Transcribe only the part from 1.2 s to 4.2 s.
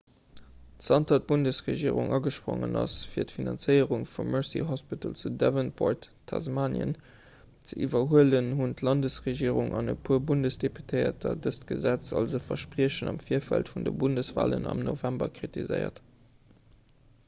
d'bundesregierung agesprongen ass fir d'finanzéierung